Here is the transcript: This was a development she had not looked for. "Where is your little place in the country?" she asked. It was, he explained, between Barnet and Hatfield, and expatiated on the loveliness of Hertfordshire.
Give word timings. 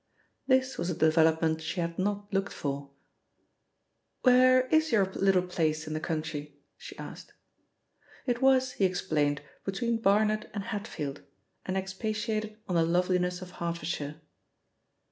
This 0.47 0.79
was 0.79 0.89
a 0.89 0.95
development 0.95 1.61
she 1.61 1.79
had 1.79 1.99
not 1.99 2.33
looked 2.33 2.53
for. 2.53 2.89
"Where 4.23 4.65
is 4.69 4.91
your 4.91 5.05
little 5.13 5.43
place 5.43 5.85
in 5.85 5.93
the 5.93 5.99
country?" 5.99 6.57
she 6.75 6.97
asked. 6.97 7.35
It 8.25 8.41
was, 8.41 8.71
he 8.71 8.85
explained, 8.85 9.43
between 9.63 10.01
Barnet 10.01 10.49
and 10.55 10.63
Hatfield, 10.63 11.21
and 11.67 11.77
expatiated 11.77 12.57
on 12.67 12.73
the 12.77 12.83
loveliness 12.83 13.43
of 13.43 13.51
Hertfordshire. 13.51 14.15